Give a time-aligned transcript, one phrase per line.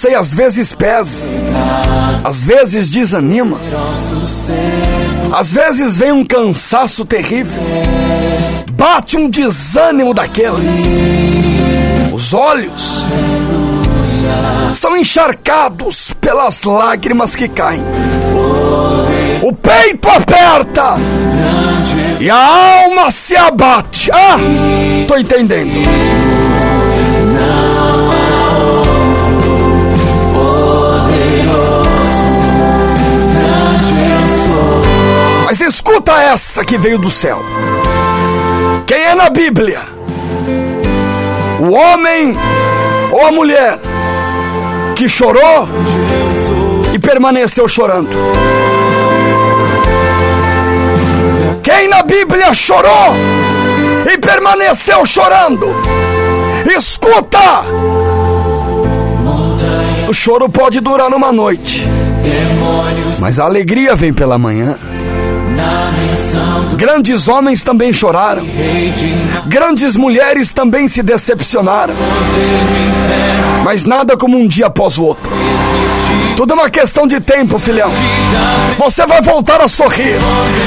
[0.00, 1.26] sei, às vezes pesa,
[2.24, 3.60] às vezes desanima,
[5.30, 7.62] às vezes vem um cansaço terrível,
[8.72, 10.80] bate um desânimo daqueles.
[12.14, 13.04] Os olhos
[14.72, 17.84] são encharcados pelas lágrimas que caem.
[19.42, 20.94] O peito aperta
[22.18, 24.10] e a alma se abate.
[24.10, 24.38] Ah,
[25.06, 25.70] tô entendendo.
[35.50, 37.42] Mas escuta essa que veio do céu.
[38.86, 39.80] Quem é na Bíblia?
[41.58, 42.36] O homem
[43.10, 43.76] ou a mulher
[44.94, 45.66] que chorou
[46.94, 48.10] e permaneceu chorando?
[51.64, 53.16] Quem na Bíblia chorou
[54.08, 55.66] e permaneceu chorando?
[56.76, 57.64] Escuta!
[60.08, 61.84] O choro pode durar uma noite,
[63.18, 64.78] mas a alegria vem pela manhã.
[66.76, 68.44] Grandes homens também choraram,
[69.46, 71.94] grandes mulheres também se decepcionaram,
[73.64, 75.30] mas nada como um dia após o outro.
[76.36, 77.90] Tudo é uma questão de tempo, filhão.
[78.78, 80.18] Você vai voltar a sorrir,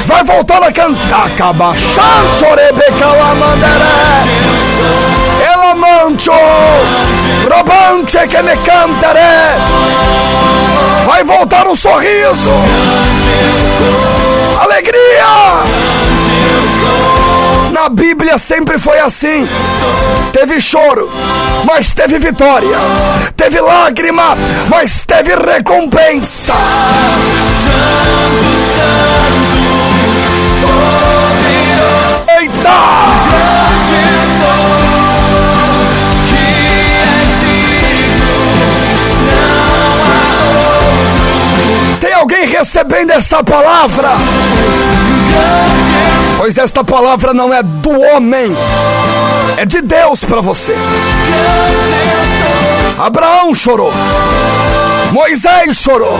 [0.06, 1.32] vai voltar a cantar.
[5.52, 5.74] Ela
[8.28, 8.56] que me.
[11.08, 12.52] Vai voltar o sorriso,
[14.60, 15.03] alegria.
[17.84, 19.46] Na Bíblia sempre foi assim.
[20.32, 21.12] Teve choro,
[21.66, 22.78] mas teve vitória.
[23.36, 24.38] Teve lágrima,
[24.70, 26.54] mas teve recompensa.
[32.40, 32.70] Eita!
[42.00, 44.12] Tem alguém recebendo essa palavra?
[46.38, 48.56] Pois esta palavra não é do homem,
[49.58, 50.76] é de Deus para você.
[52.98, 53.94] Abraão chorou,
[55.12, 56.20] Moisés chorou,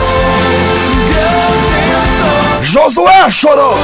[2.62, 3.76] Josué chorou.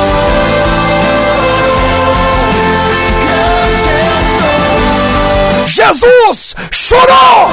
[5.70, 7.48] Jesus chorou.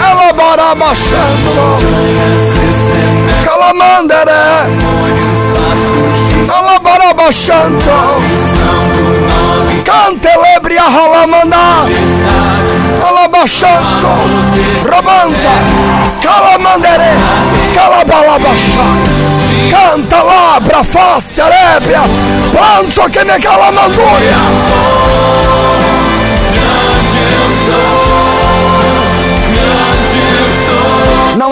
[0.00, 1.18] Alabarabachando.
[3.44, 4.87] Calamandere.
[7.28, 7.90] Alabarabachando.
[9.84, 11.84] Cantelebre a rolamandá.
[13.06, 14.08] Alabachando.
[14.82, 15.52] Robanda.
[16.22, 17.12] Calamandere.
[17.74, 19.10] Calabalabachando.
[19.70, 22.00] Canta lá pra face, arébia,
[22.50, 24.97] plancho que me calamandúria.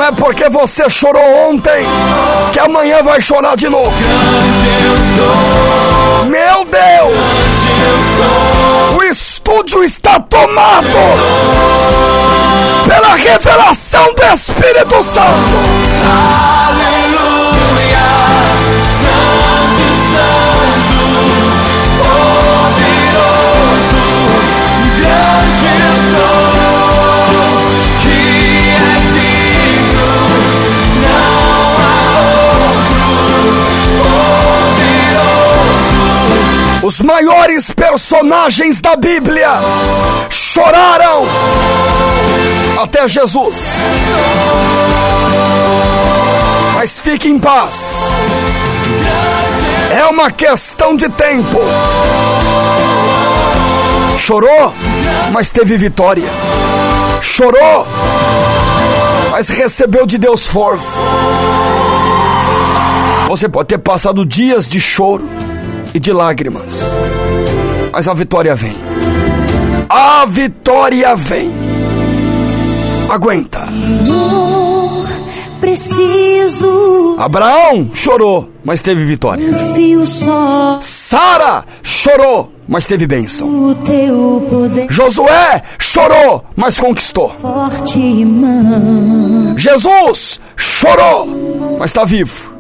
[0.06, 1.84] É porque você chorou ontem
[2.53, 3.93] que amanhã vai chorar de novo.
[6.28, 7.17] Meu Deus!
[8.97, 10.87] O estúdio está tomado
[12.87, 16.56] pela revelação do Espírito Santo.
[36.87, 39.49] Os maiores personagens da Bíblia
[40.31, 41.25] choraram
[42.81, 43.75] até Jesus.
[46.77, 47.99] Mas fique em paz.
[49.91, 51.59] É uma questão de tempo.
[54.17, 54.73] Chorou,
[55.33, 56.31] mas teve vitória.
[57.21, 57.85] Chorou,
[59.33, 61.01] mas recebeu de Deus força.
[63.27, 65.28] Você pode ter passado dias de choro
[65.97, 66.83] e de lágrimas,
[67.91, 68.77] mas a vitória vem.
[69.89, 71.51] A vitória vem.
[73.09, 73.65] Aguenta.
[73.66, 75.07] Senhor,
[75.59, 79.47] preciso Abraão chorou, mas teve vitória.
[80.81, 83.75] Sara chorou, mas teve bênção.
[84.91, 87.34] Josué chorou, mas conquistou.
[89.57, 92.56] Jesus chorou, mas está vivo.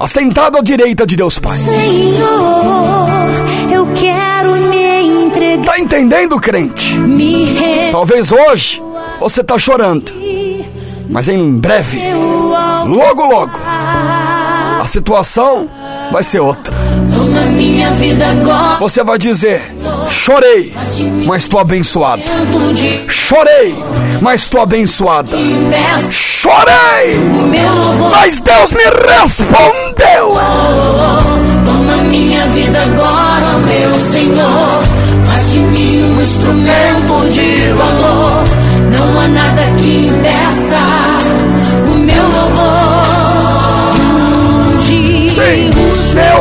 [0.00, 1.58] Assentado à direita de Deus Pai.
[1.58, 3.08] Senhor,
[3.70, 6.94] eu quero me entregar, Tá entendendo, crente?
[7.92, 8.82] Talvez hoje
[9.20, 10.10] você tá chorando,
[11.10, 12.00] mas em breve,
[12.86, 15.68] logo logo, a situação
[16.12, 16.74] vai ser outra.
[18.80, 19.74] Você vai dizer:
[20.08, 20.72] chorei,
[21.26, 22.22] mas estou abençoado.
[23.08, 23.76] Chorei,
[24.20, 25.36] mas estou abençoada.
[26.10, 27.18] Chorei,
[28.10, 30.38] mas Deus me respondeu.
[31.64, 34.82] Toma minha vida agora, meu Senhor.
[35.26, 38.09] Faz de mim um instrumento de valor.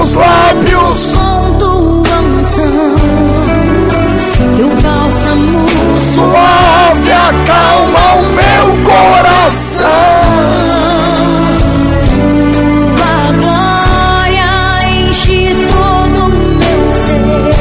[0.01, 1.11] Os meus lábios.
[1.15, 2.95] com tua unção.
[4.55, 5.69] Teu bálsamo
[5.99, 9.87] Suave acalma o meu coração.
[12.97, 14.51] Tua glória
[14.89, 17.53] enche todo o meu ser.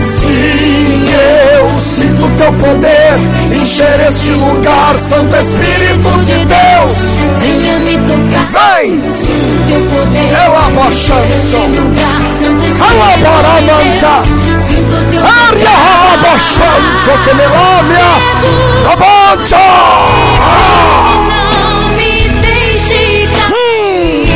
[0.00, 3.18] Sim, eu sinto teu poder
[3.60, 6.98] encher este lugar, Santo Espírito de Deus.
[7.40, 8.76] Venha me tocar.
[8.78, 10.32] Vem, Sinto teu poder.
[18.92, 19.54] Avante!
[21.28, 24.26] Não me deixe cair.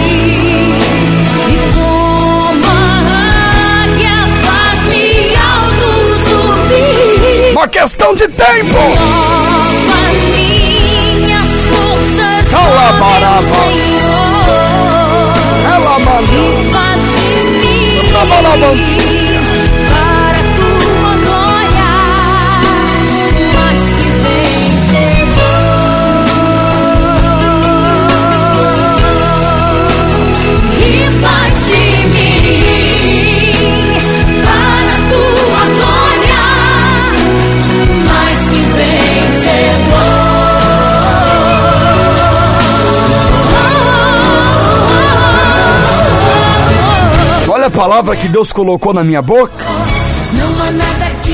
[1.39, 1.41] E
[1.75, 2.79] como a
[3.83, 5.91] águia faz-me alto
[6.29, 7.53] subir.
[7.53, 8.79] Uma questão de tempo.
[8.79, 12.51] Nova minhas forças.
[13.47, 13.96] Senhor.
[16.73, 19.16] Faz de mim
[47.77, 49.67] palavra que Deus colocou na minha boca.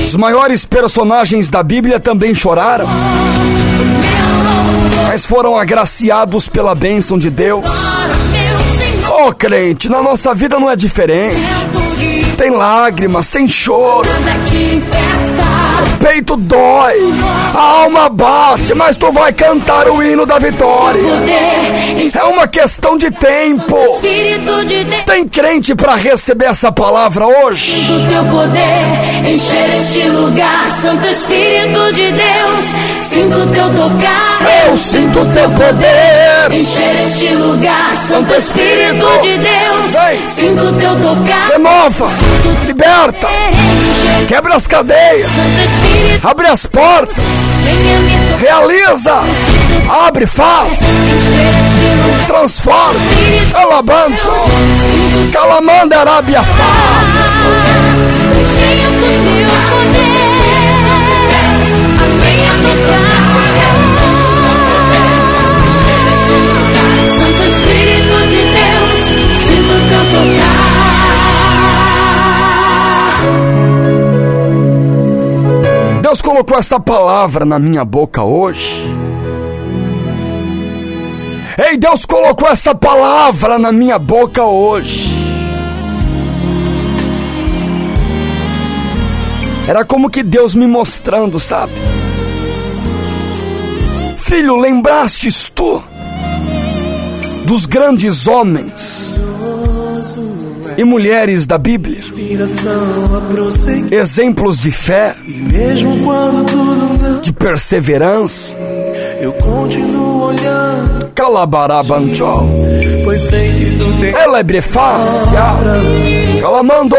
[0.03, 2.85] Os maiores personagens da Bíblia também choraram,
[5.07, 7.63] mas foram agraciados pela bênção de Deus.
[9.25, 11.37] Oh, crente, na nossa vida não é diferente.
[12.43, 14.05] Tem lágrimas, tem choro,
[14.49, 15.43] que impeça.
[15.97, 16.97] peito dói,
[17.55, 21.01] a alma bate, mas tu vai cantar o hino da vitória.
[22.13, 23.77] É uma questão de tempo.
[25.05, 27.81] Tem crente para receber essa palavra hoje?
[27.83, 32.65] do teu poder encher este lugar, Santo Espírito de Deus.
[33.01, 36.51] Sinto teu tocar, Eu sinto teu poder.
[36.51, 39.95] encher este lugar, Santo Espírito de Deus.
[40.27, 42.07] Sinto teu tocar, Renova,
[42.65, 43.27] liberta,
[44.27, 45.29] quebra as cadeias,
[46.23, 47.17] abre as portas,
[48.39, 49.21] realiza,
[49.89, 50.79] abre, faz,
[52.27, 53.05] transforma,
[53.53, 54.31] alabança,
[55.31, 57.02] calamanda, arábia, faz.
[76.13, 78.85] Deus colocou essa palavra na minha boca hoje.
[81.57, 85.09] Ei, Deus colocou essa palavra na minha boca hoje.
[89.67, 91.73] Era como que Deus me mostrando, sabe?
[94.15, 95.83] Filho, lembrastes tu
[97.47, 99.17] dos grandes homens
[100.77, 101.99] e mulheres da Bíblia,
[103.91, 105.15] exemplos de fé,
[107.21, 108.57] de perseverança.
[109.21, 112.43] eu continuo olhando, Calabarabanchó,
[113.03, 113.83] pois mim
[116.41, 116.95] Calamando.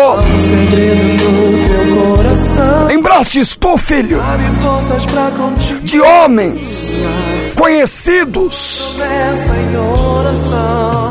[2.87, 4.21] Lembrastes tu, filho,
[5.83, 6.95] de homens
[7.55, 8.97] conhecidos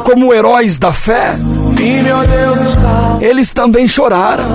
[0.05, 1.35] como heróis da fé,
[1.83, 4.45] Firme, ó Deus, está eles também choraram,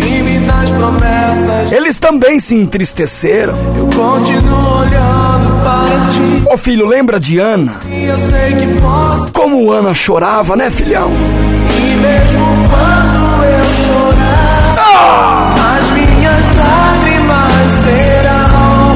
[0.00, 1.72] firme nas promessas.
[1.72, 3.54] eles também se entristeceram.
[3.76, 6.44] Eu continuo olhando para ti.
[6.52, 7.78] Ô filho, lembra de Ana?
[7.88, 9.32] E eu sei que posso.
[9.32, 11.08] Como Ana chorava, né, filhão?
[11.08, 15.54] E mesmo quando eu chorar, Ah!
[15.78, 18.94] as minhas lágrimas serão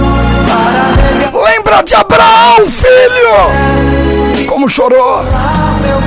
[1.32, 4.46] para Lembra de Abraão, filho?
[4.48, 5.22] Como chorou?
[5.82, 6.00] meu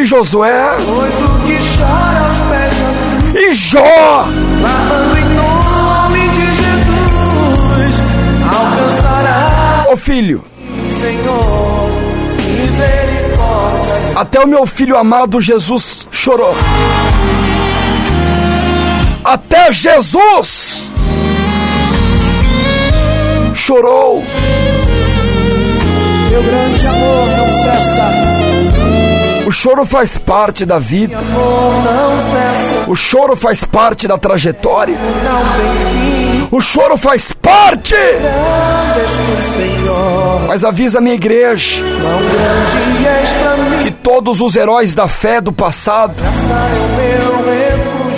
[0.00, 1.20] da cruz,
[3.34, 4.26] E Jó?
[9.92, 10.44] Ô filho,
[11.00, 11.90] Senhor.
[14.14, 16.54] Até o meu filho amado Jesus chorou.
[19.24, 20.84] Até Jesus
[23.54, 24.24] chorou.
[26.28, 28.29] Teu grande amor não cessa.
[29.50, 31.18] O choro faz parte da vida.
[32.86, 34.96] O choro faz parte da trajetória.
[36.52, 37.96] O choro faz parte.
[40.46, 41.82] Mas avisa a minha igreja
[43.82, 46.14] que todos os heróis da fé do passado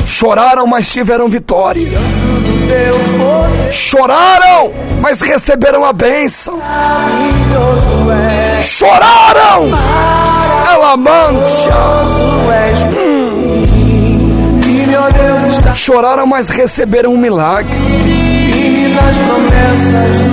[0.07, 1.89] Choraram, mas tiveram vitória.
[3.71, 6.59] Choraram, mas receberam a bênção.
[8.63, 9.71] Choraram.
[10.73, 10.97] Ela
[15.49, 17.77] está Choraram, mas receberam um milagre.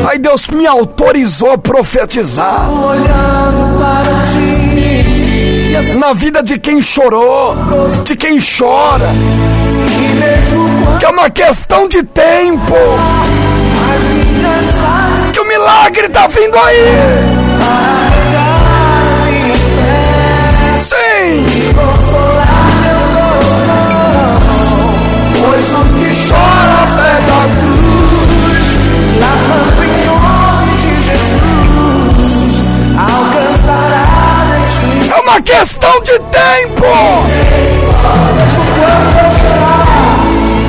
[0.10, 2.68] Aí Deus me autorizou a profetizar
[5.96, 7.56] na vida de quem chorou,
[8.04, 9.10] de quem chora,
[11.00, 12.76] que é uma questão de tempo,
[15.34, 17.99] que o milagre tá vindo aí.
[35.30, 36.86] Uma questão de tempo.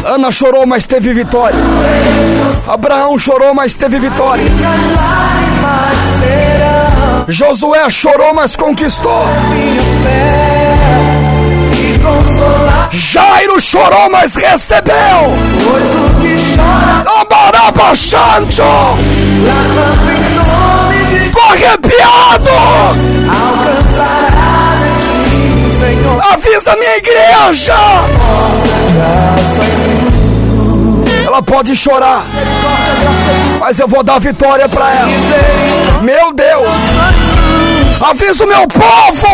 [0.05, 1.59] Ana chorou, mas teve vitória.
[2.67, 4.45] Abraão chorou, mas teve vitória.
[7.27, 9.25] Josué chorou, mas conquistou.
[12.91, 14.95] Jairo chorou, mas recebeu.
[15.65, 16.11] pois o
[21.51, 22.51] arrepiado.
[23.29, 24.40] alcançará
[25.81, 26.23] Senhor.
[26.33, 27.75] Avisa minha igreja.
[31.27, 32.25] Ela pode chorar,
[33.61, 36.03] mas eu vou dar vitória pra ela.
[36.03, 36.69] Meu Deus,
[38.01, 39.29] avisa o meu povo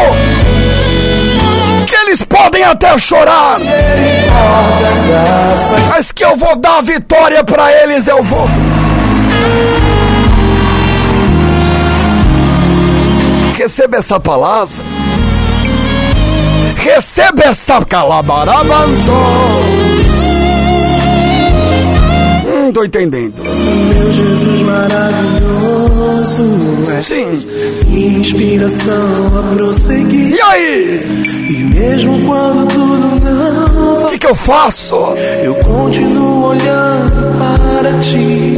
[1.87, 3.59] que eles podem até chorar,
[5.88, 8.07] mas que eu vou dar vitória pra eles.
[8.07, 8.47] Eu vou.
[13.57, 14.96] Receba essa palavra.
[16.87, 19.11] Receba essa calabarabanjo.
[22.47, 23.43] Hum, tô entendendo.
[23.43, 26.45] Meu Jesus maravilhoso
[26.97, 27.45] é Sim.
[27.90, 30.37] inspiração a prosseguir.
[30.37, 31.00] E aí?
[31.50, 34.95] E mesmo quando tudo não O que, que eu faço?
[35.43, 38.52] eu continuo olhando para ti.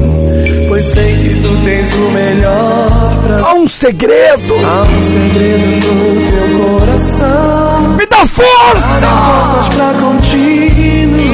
[0.69, 4.55] Pois sei que tu tens o melhor pra Há um segredo.
[4.67, 7.68] Há um segredo no teu coração.
[7.99, 8.47] Me dá força.
[8.47, 11.29] Forças pra continuar.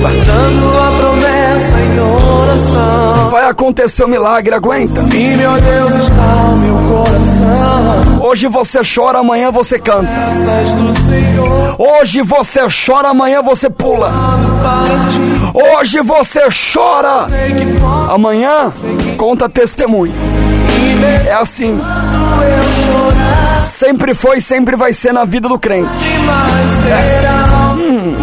[0.00, 3.30] Guardando a promessa em oração.
[3.30, 5.00] Vai acontecer o milagre, aguenta.
[5.12, 8.24] E meu Deus está meu coração.
[8.24, 10.08] Hoje você chora, amanhã você canta.
[11.76, 14.12] Hoje você chora, amanhã você pula.
[15.52, 17.26] Hoje você chora,
[18.08, 18.72] amanhã
[19.16, 20.14] conta testemunho.
[21.04, 21.78] É assim.
[23.66, 25.90] Sempre foi, sempre vai ser na vida do crente.
[26.88, 27.28] É.
[27.74, 28.16] Hum.